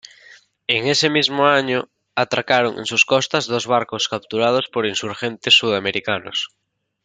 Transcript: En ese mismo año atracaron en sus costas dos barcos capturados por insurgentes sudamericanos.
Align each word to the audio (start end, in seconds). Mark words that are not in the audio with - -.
En 0.65 0.87
ese 0.87 1.11
mismo 1.11 1.45
año 1.45 1.91
atracaron 2.15 2.79
en 2.79 2.87
sus 2.87 3.05
costas 3.05 3.45
dos 3.45 3.67
barcos 3.67 4.09
capturados 4.09 4.65
por 4.73 4.87
insurgentes 4.87 5.53
sudamericanos. 5.55 6.49